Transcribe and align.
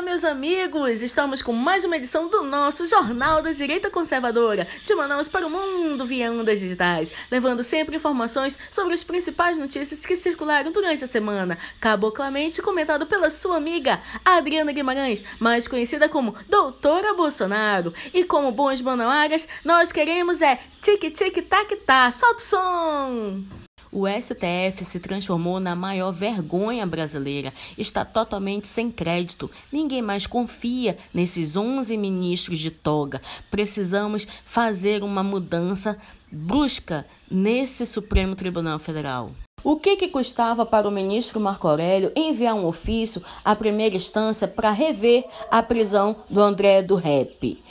Olá, 0.00 0.06
meus 0.12 0.24
amigos! 0.24 1.02
Estamos 1.02 1.42
com 1.42 1.52
mais 1.52 1.84
uma 1.84 1.98
edição 1.98 2.26
do 2.26 2.42
nosso 2.42 2.86
Jornal 2.86 3.42
da 3.42 3.52
Direita 3.52 3.90
Conservadora, 3.90 4.66
de 4.82 4.94
Manaus 4.94 5.28
para 5.28 5.46
o 5.46 5.50
mundo 5.50 6.06
via 6.06 6.32
ondas 6.32 6.60
digitais, 6.60 7.12
levando 7.30 7.62
sempre 7.62 7.96
informações 7.96 8.58
sobre 8.70 8.94
as 8.94 9.04
principais 9.04 9.58
notícias 9.58 10.06
que 10.06 10.16
circularam 10.16 10.72
durante 10.72 11.04
a 11.04 11.06
semana, 11.06 11.58
caboklamente 11.78 12.62
comentado 12.62 13.04
pela 13.04 13.28
sua 13.28 13.58
amiga 13.58 14.00
Adriana 14.24 14.72
Guimarães, 14.72 15.22
mais 15.38 15.68
conhecida 15.68 16.08
como 16.08 16.34
Doutora 16.48 17.12
Bolsonaro. 17.12 17.92
E 18.14 18.24
como 18.24 18.50
bons 18.52 18.80
manauaras, 18.80 19.46
nós 19.62 19.92
queremos 19.92 20.40
é 20.40 20.60
tic-tic-tac-tá, 20.80 22.10
solta 22.10 22.38
o 22.38 22.40
som! 22.40 23.59
O 23.92 24.06
STF 24.06 24.84
se 24.84 25.00
transformou 25.00 25.58
na 25.58 25.74
maior 25.74 26.12
vergonha 26.12 26.86
brasileira. 26.86 27.52
Está 27.76 28.04
totalmente 28.04 28.68
sem 28.68 28.90
crédito. 28.90 29.50
Ninguém 29.72 30.00
mais 30.00 30.26
confia 30.26 30.96
nesses 31.12 31.56
11 31.56 31.96
ministros 31.96 32.60
de 32.60 32.70
toga. 32.70 33.20
Precisamos 33.50 34.28
fazer 34.44 35.02
uma 35.02 35.24
mudança 35.24 35.98
brusca 36.30 37.04
nesse 37.28 37.84
Supremo 37.84 38.36
Tribunal 38.36 38.78
Federal. 38.78 39.32
O 39.62 39.76
que, 39.76 39.96
que 39.96 40.08
custava 40.08 40.64
para 40.64 40.88
o 40.88 40.90
ministro 40.90 41.38
Marco 41.38 41.68
Aurélio 41.68 42.12
enviar 42.16 42.54
um 42.54 42.64
ofício 42.64 43.22
à 43.44 43.54
primeira 43.54 43.94
instância 43.94 44.48
para 44.48 44.70
rever 44.70 45.24
a 45.50 45.62
prisão 45.62 46.16
do 46.30 46.40
André 46.40 46.80
do 46.80 46.94
Rep? 46.94 47.62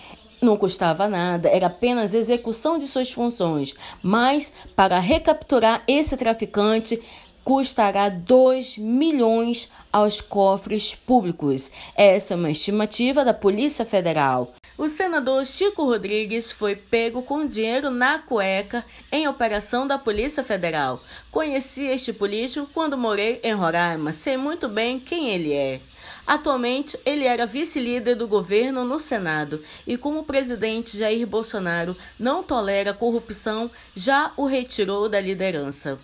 Não 0.42 0.56
custava 0.56 1.08
nada, 1.08 1.50
era 1.50 1.68
apenas 1.68 2.14
execução 2.14 2.80
de 2.80 2.88
suas 2.88 3.12
funções, 3.12 3.76
mas 4.02 4.54
para 4.76 4.98
recapturar 5.00 5.84
esse 5.86 6.16
traficante 6.16 7.02
custará 7.44 8.10
2 8.10 8.78
milhões 8.78 9.70
aos 9.92 10.22
cofres 10.22 10.94
públicos. 10.94 11.72
Essa 11.96 12.34
é 12.34 12.38
uma 12.38 12.52
estimativa 12.52 13.26
da 13.26 13.34
Polícia 13.34 13.84
Federal. 13.86 14.54
O 14.78 14.88
senador 14.88 15.46
Chico 15.46 15.84
Rodrigues 15.84 16.52
foi 16.52 16.76
pego 16.76 17.22
com 17.22 17.46
dinheiro 17.46 17.90
na 17.90 18.20
cueca 18.20 18.86
em 19.12 19.28
operação 19.28 19.86
da 19.86 19.98
Polícia 19.98 20.44
Federal. 20.44 21.02
Conheci 21.32 21.84
este 21.84 22.14
político 22.14 22.70
quando 22.74 22.98
morei 22.98 23.42
em 23.44 23.54
Roraima, 23.54 24.14
sei 24.14 24.38
muito 24.38 24.70
bem 24.70 25.00
quem 25.00 25.32
ele 25.32 25.52
é. 25.52 25.82
Atualmente, 26.30 26.96
ele 27.08 27.26
era 27.26 27.48
vice-líder 27.48 28.14
do 28.14 28.28
governo 28.28 28.86
no 28.86 29.00
Senado 29.00 29.64
e, 29.88 29.98
como 29.98 30.20
o 30.20 30.24
presidente 30.24 30.96
Jair 30.96 31.26
Bolsonaro 31.26 31.98
não 32.20 32.44
tolera 32.44 32.94
corrupção, 32.94 33.72
já 33.96 34.32
o 34.38 34.46
retirou 34.46 35.10
da 35.10 35.20
liderança. 35.20 35.98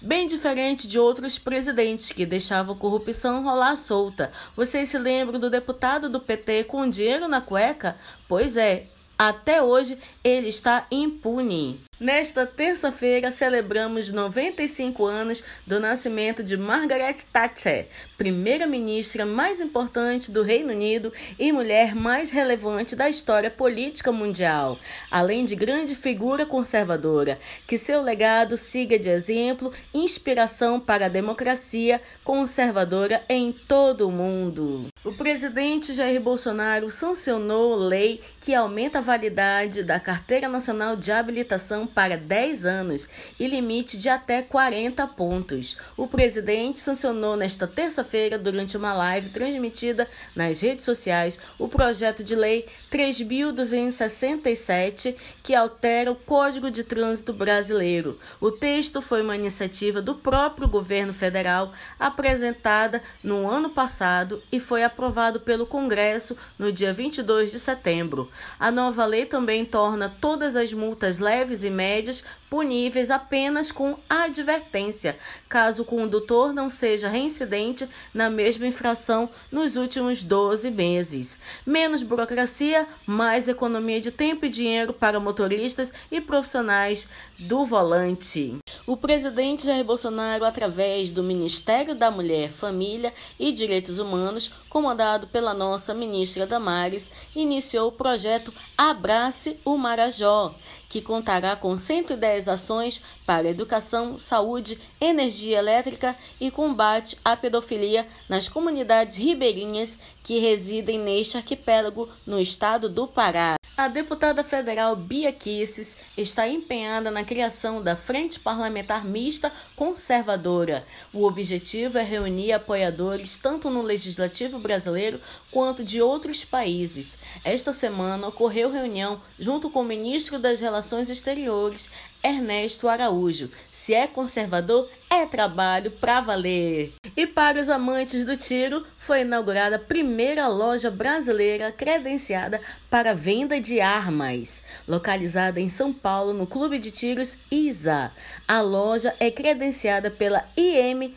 Bem 0.00 0.28
diferente 0.28 0.86
de 0.86 1.00
outros 1.00 1.36
presidentes 1.36 2.12
que 2.12 2.24
deixavam 2.24 2.76
corrupção 2.76 3.42
rolar 3.42 3.74
solta. 3.74 4.30
Vocês 4.54 4.88
se 4.88 4.98
lembram 4.98 5.40
do 5.40 5.50
deputado 5.50 6.08
do 6.08 6.20
PT 6.20 6.62
com 6.62 6.88
dinheiro 6.88 7.26
na 7.26 7.40
cueca? 7.40 7.96
Pois 8.28 8.56
é, 8.56 8.86
até 9.18 9.62
hoje 9.62 9.98
ele 10.22 10.48
está 10.48 10.86
impune. 10.90 11.80
Nesta 11.98 12.44
terça-feira, 12.44 13.32
celebramos 13.32 14.12
95 14.12 15.06
anos 15.06 15.42
do 15.66 15.80
nascimento 15.80 16.42
de 16.42 16.54
Margaret 16.54 17.16
Thatcher, 17.32 17.88
primeira-ministra 18.18 19.24
mais 19.24 19.62
importante 19.62 20.30
do 20.30 20.42
Reino 20.42 20.74
Unido 20.74 21.10
e 21.38 21.50
mulher 21.50 21.94
mais 21.94 22.30
relevante 22.30 22.94
da 22.94 23.08
história 23.08 23.50
política 23.50 24.12
mundial, 24.12 24.78
além 25.10 25.46
de 25.46 25.56
grande 25.56 25.94
figura 25.94 26.44
conservadora. 26.44 27.38
Que 27.66 27.78
seu 27.78 28.02
legado 28.02 28.58
siga 28.58 28.98
de 28.98 29.08
exemplo 29.08 29.72
inspiração 29.94 30.78
para 30.78 31.06
a 31.06 31.10
democracia 31.10 32.02
conservadora 32.22 33.24
em 33.26 33.52
todo 33.52 34.06
o 34.06 34.12
mundo. 34.12 34.88
O 35.02 35.12
presidente 35.12 35.94
Jair 35.94 36.20
Bolsonaro 36.20 36.90
sancionou 36.90 37.74
lei 37.74 38.20
que 38.38 38.54
aumenta 38.54 38.98
a 38.98 39.02
validade 39.06 39.82
da 39.84 40.00
Carteira 40.00 40.48
Nacional 40.48 40.96
de 40.96 41.12
Habilitação 41.12 41.86
para 41.86 42.16
10 42.16 42.66
anos 42.66 43.08
e 43.38 43.46
limite 43.46 43.96
de 43.96 44.08
até 44.08 44.42
40 44.42 45.06
pontos. 45.06 45.76
O 45.96 46.08
presidente 46.08 46.80
sancionou 46.80 47.36
nesta 47.36 47.68
terça-feira, 47.68 48.36
durante 48.36 48.76
uma 48.76 48.92
live 48.92 49.28
transmitida 49.28 50.08
nas 50.34 50.60
redes 50.60 50.84
sociais, 50.84 51.38
o 51.56 51.68
projeto 51.68 52.24
de 52.24 52.34
lei 52.34 52.66
3.267, 52.90 55.14
que 55.40 55.54
altera 55.54 56.10
o 56.10 56.16
Código 56.16 56.68
de 56.68 56.82
Trânsito 56.82 57.32
Brasileiro. 57.32 58.18
O 58.40 58.50
texto 58.50 59.00
foi 59.00 59.22
uma 59.22 59.36
iniciativa 59.36 60.02
do 60.02 60.16
próprio 60.16 60.66
governo 60.66 61.14
federal, 61.14 61.72
apresentada 61.96 63.00
no 63.22 63.48
ano 63.48 63.70
passado 63.70 64.42
e 64.50 64.58
foi 64.58 64.82
aprovado 64.82 65.38
pelo 65.38 65.64
Congresso 65.64 66.36
no 66.58 66.72
dia 66.72 66.92
22 66.92 67.52
de 67.52 67.60
setembro. 67.60 68.28
A 68.58 68.72
nova 68.72 68.95
lei 69.04 69.26
também 69.26 69.64
torna 69.64 70.08
todas 70.08 70.56
as 70.56 70.72
multas 70.72 71.18
leves 71.18 71.64
e 71.64 71.70
médias 71.70 72.24
puníveis 72.48 73.10
apenas 73.10 73.72
com 73.72 73.96
advertência, 74.08 75.18
caso 75.48 75.82
o 75.82 75.84
condutor 75.84 76.52
não 76.52 76.70
seja 76.70 77.08
reincidente 77.08 77.88
na 78.14 78.30
mesma 78.30 78.66
infração 78.66 79.28
nos 79.50 79.76
últimos 79.76 80.22
12 80.22 80.70
meses. 80.70 81.38
Menos 81.66 82.02
burocracia, 82.02 82.86
mais 83.04 83.48
economia 83.48 84.00
de 84.00 84.10
tempo 84.10 84.46
e 84.46 84.48
dinheiro 84.48 84.92
para 84.92 85.20
motoristas 85.20 85.92
e 86.10 86.20
profissionais 86.20 87.08
do 87.38 87.66
volante. 87.66 88.56
O 88.86 88.96
presidente 88.96 89.66
Jair 89.66 89.84
Bolsonaro, 89.84 90.44
através 90.44 91.10
do 91.10 91.22
Ministério 91.22 91.94
da 91.94 92.10
Mulher, 92.10 92.50
Família 92.50 93.12
e 93.38 93.50
Direitos 93.50 93.98
Humanos, 93.98 94.50
comandado 94.70 95.26
pela 95.26 95.52
nossa 95.52 95.92
ministra 95.92 96.46
Damares, 96.46 97.10
iniciou 97.34 97.88
o 97.88 97.92
projeto 97.92 98.52
Abrace 98.90 99.58
o 99.64 99.76
Marajó, 99.76 100.54
que 100.88 101.00
contará 101.00 101.56
com 101.56 101.76
110 101.76 102.48
ações 102.48 103.02
para 103.24 103.48
educação, 103.48 104.18
saúde, 104.18 104.78
energia 105.00 105.58
elétrica 105.58 106.16
e 106.40 106.50
combate 106.50 107.18
à 107.24 107.36
pedofilia 107.36 108.06
nas 108.28 108.48
comunidades 108.48 109.16
ribeirinhas 109.16 109.98
que 110.22 110.38
residem 110.38 110.98
neste 110.98 111.36
arquipélago 111.36 112.08
no 112.26 112.40
estado 112.40 112.88
do 112.88 113.06
Pará. 113.06 113.56
A 113.76 113.88
deputada 113.88 114.42
federal 114.42 114.96
Bia 114.96 115.30
Kisses 115.30 115.98
está 116.16 116.48
empenhada 116.48 117.10
na 117.10 117.22
criação 117.22 117.82
da 117.82 117.94
Frente 117.94 118.40
Parlamentar 118.40 119.04
Mista 119.04 119.52
Conservadora. 119.76 120.86
O 121.12 121.24
objetivo 121.26 121.98
é 121.98 122.02
reunir 122.02 122.52
apoiadores 122.52 123.36
tanto 123.36 123.68
no 123.68 123.82
legislativo 123.82 124.58
brasileiro 124.58 125.20
quanto 125.50 125.84
de 125.84 126.00
outros 126.00 126.42
países. 126.42 127.18
Esta 127.44 127.70
semana 127.70 128.28
ocorreu 128.28 128.70
reunião 128.70 129.20
junto 129.38 129.68
com 129.68 129.82
o 129.82 129.84
ministro 129.84 130.38
das 130.38 130.58
Relações 130.58 130.75
Exteriores, 131.10 131.90
Ernesto 132.26 132.88
Araújo. 132.88 133.48
Se 133.70 133.94
é 133.94 134.08
conservador, 134.08 134.88
é 135.08 135.24
trabalho 135.24 135.92
para 135.92 136.20
valer. 136.20 136.92
E 137.16 137.26
para 137.26 137.60
os 137.60 137.70
amantes 137.70 138.24
do 138.24 138.36
tiro, 138.36 138.84
foi 138.98 139.20
inaugurada 139.20 139.76
a 139.76 139.78
primeira 139.78 140.48
loja 140.48 140.90
brasileira 140.90 141.70
credenciada 141.70 142.60
para 142.90 143.14
venda 143.14 143.60
de 143.60 143.80
armas, 143.80 144.64
localizada 144.88 145.60
em 145.60 145.68
São 145.68 145.92
Paulo, 145.92 146.32
no 146.32 146.46
Clube 146.46 146.78
de 146.78 146.90
Tiros 146.90 147.36
ISA. 147.50 148.10
A 148.48 148.60
loja 148.60 149.14
é 149.20 149.30
credenciada 149.30 150.10
pela 150.10 150.44
IMBEL, 150.56 151.14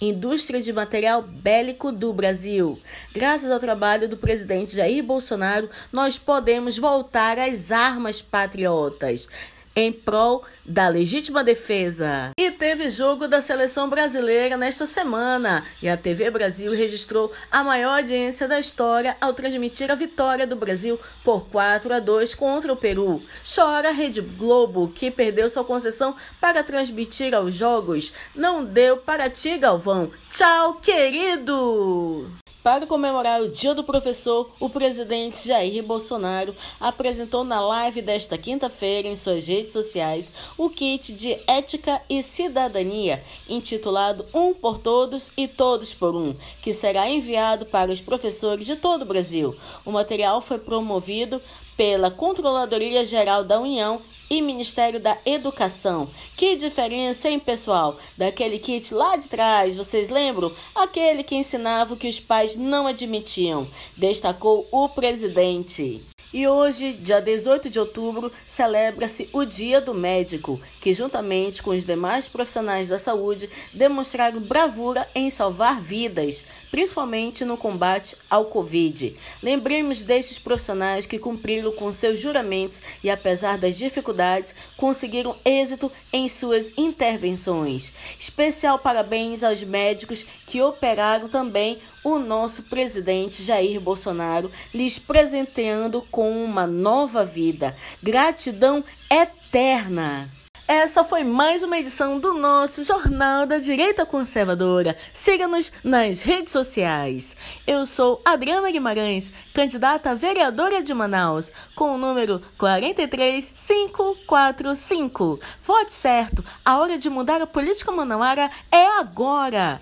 Indústria 0.00 0.60
de 0.60 0.72
Material 0.72 1.22
Bélico 1.22 1.92
do 1.92 2.12
Brasil. 2.12 2.80
Graças 3.14 3.50
ao 3.50 3.60
trabalho 3.60 4.08
do 4.08 4.16
presidente 4.16 4.74
Jair 4.74 5.04
Bolsonaro, 5.04 5.70
nós 5.92 6.18
podemos 6.18 6.76
voltar 6.76 7.38
às 7.38 7.70
armas 7.70 8.20
patriotas 8.20 9.28
em 9.76 9.92
prol 9.92 10.42
da 10.64 10.88
legítima 10.88 11.44
defesa. 11.44 12.30
E 12.36 12.50
teve 12.50 12.88
jogo 12.88 13.28
da 13.28 13.42
seleção 13.42 13.90
brasileira 13.90 14.56
nesta 14.56 14.86
semana, 14.86 15.62
e 15.82 15.88
a 15.88 15.96
TV 15.96 16.30
Brasil 16.30 16.72
registrou 16.72 17.30
a 17.50 17.62
maior 17.62 17.98
audiência 17.98 18.48
da 18.48 18.58
história 18.58 19.16
ao 19.20 19.34
transmitir 19.34 19.90
a 19.90 19.94
vitória 19.94 20.46
do 20.46 20.56
Brasil 20.56 20.98
por 21.22 21.46
4 21.48 21.92
a 21.92 22.00
2 22.00 22.34
contra 22.34 22.72
o 22.72 22.76
Peru. 22.76 23.22
Chora 23.54 23.90
a 23.90 23.92
Rede 23.92 24.22
Globo, 24.22 24.88
que 24.88 25.10
perdeu 25.10 25.50
sua 25.50 25.62
concessão 25.62 26.16
para 26.40 26.64
transmitir 26.64 27.34
aos 27.34 27.54
jogos. 27.54 28.12
Não 28.34 28.64
deu 28.64 28.96
para 28.96 29.28
ti, 29.28 29.58
Galvão. 29.58 30.10
Tchau, 30.30 30.74
querido! 30.74 32.45
Para 32.66 32.84
comemorar 32.84 33.40
o 33.42 33.48
Dia 33.48 33.76
do 33.76 33.84
Professor, 33.84 34.50
o 34.58 34.68
presidente 34.68 35.46
Jair 35.46 35.84
Bolsonaro 35.84 36.52
apresentou 36.80 37.44
na 37.44 37.60
live 37.60 38.02
desta 38.02 38.36
quinta-feira 38.36 39.06
em 39.06 39.14
suas 39.14 39.46
redes 39.46 39.72
sociais 39.72 40.32
o 40.58 40.68
kit 40.68 41.12
de 41.12 41.38
ética 41.46 42.02
e 42.10 42.24
cidadania, 42.24 43.22
intitulado 43.48 44.26
Um 44.34 44.52
por 44.52 44.78
Todos 44.78 45.30
e 45.36 45.46
Todos 45.46 45.94
por 45.94 46.16
Um, 46.16 46.34
que 46.60 46.72
será 46.72 47.08
enviado 47.08 47.66
para 47.66 47.92
os 47.92 48.00
professores 48.00 48.66
de 48.66 48.74
todo 48.74 49.02
o 49.02 49.06
Brasil. 49.06 49.54
O 49.84 49.92
material 49.92 50.40
foi 50.40 50.58
promovido 50.58 51.40
pela 51.76 52.10
Controladoria 52.10 53.04
Geral 53.04 53.44
da 53.44 53.60
União 53.60 54.00
e 54.30 54.40
Ministério 54.42 54.98
da 54.98 55.16
Educação. 55.24 56.08
Que 56.36 56.56
diferença, 56.56 57.28
hein, 57.28 57.38
pessoal? 57.38 57.96
Daquele 58.16 58.58
kit 58.58 58.92
lá 58.92 59.16
de 59.16 59.28
trás, 59.28 59.76
vocês 59.76 60.08
lembram? 60.08 60.52
Aquele 60.74 61.22
que 61.22 61.34
ensinava 61.34 61.94
o 61.94 61.96
que 61.96 62.08
os 62.08 62.18
pais 62.18 62.56
não 62.56 62.86
admitiam, 62.86 63.68
destacou 63.96 64.66
o 64.72 64.88
presidente. 64.88 66.02
E 66.32 66.46
hoje, 66.48 66.92
dia 66.92 67.20
18 67.20 67.70
de 67.70 67.78
outubro, 67.78 68.32
celebra-se 68.46 69.28
o 69.32 69.44
Dia 69.44 69.80
do 69.80 69.94
Médico, 69.94 70.60
que, 70.80 70.92
juntamente 70.92 71.62
com 71.62 71.70
os 71.70 71.84
demais 71.84 72.26
profissionais 72.26 72.88
da 72.88 72.98
saúde, 72.98 73.48
demonstraram 73.72 74.40
bravura 74.40 75.08
em 75.14 75.30
salvar 75.30 75.80
vidas, 75.80 76.44
principalmente 76.70 77.44
no 77.44 77.56
combate 77.56 78.16
ao 78.28 78.46
Covid. 78.46 79.16
Lembremos 79.40 80.02
destes 80.02 80.38
profissionais 80.38 81.06
que 81.06 81.18
cumpriram 81.18 81.70
com 81.72 81.92
seus 81.92 82.18
juramentos 82.18 82.82
e, 83.04 83.08
apesar 83.08 83.56
das 83.56 83.78
dificuldades, 83.78 84.54
conseguiram 84.76 85.36
êxito 85.44 85.90
em 86.12 86.28
suas 86.28 86.72
intervenções. 86.76 87.92
Especial 88.18 88.80
parabéns 88.80 89.44
aos 89.44 89.62
médicos 89.62 90.26
que 90.46 90.60
operaram 90.60 91.28
também 91.28 91.78
o 92.06 92.18
nosso 92.20 92.62
presidente 92.62 93.42
Jair 93.42 93.80
Bolsonaro, 93.80 94.48
lhes 94.72 94.96
presenteando 94.96 96.00
com 96.02 96.44
uma 96.44 96.64
nova 96.64 97.24
vida. 97.24 97.76
Gratidão 98.00 98.84
eterna! 99.10 100.30
Essa 100.68 101.02
foi 101.02 101.24
mais 101.24 101.64
uma 101.64 101.78
edição 101.78 102.20
do 102.20 102.32
nosso 102.32 102.84
Jornal 102.84 103.44
da 103.44 103.58
Direita 103.58 104.06
Conservadora. 104.06 104.96
Siga-nos 105.12 105.72
nas 105.82 106.22
redes 106.22 106.52
sociais. 106.52 107.36
Eu 107.66 107.84
sou 107.86 108.22
Adriana 108.24 108.70
Guimarães, 108.70 109.32
candidata 109.52 110.10
a 110.10 110.14
vereadora 110.14 110.80
de 110.82 110.94
Manaus, 110.94 111.50
com 111.74 111.94
o 111.94 111.98
número 111.98 112.40
43545. 112.56 115.40
Vote 115.64 115.92
certo. 115.92 116.44
A 116.64 116.78
hora 116.78 116.96
de 116.98 117.10
mudar 117.10 117.42
a 117.42 117.48
política 117.48 117.90
manauara 117.90 118.48
é 118.70 118.86
agora. 118.98 119.80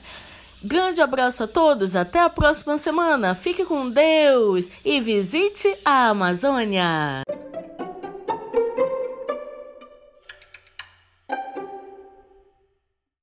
Grande 0.66 1.02
abraço 1.02 1.44
a 1.44 1.46
todos, 1.46 1.94
até 1.94 2.20
a 2.20 2.30
próxima 2.30 2.78
semana. 2.78 3.34
Fique 3.34 3.66
com 3.66 3.90
Deus 3.90 4.70
e 4.82 4.98
visite 4.98 5.76
a 5.84 6.08
Amazônia. 6.08 7.23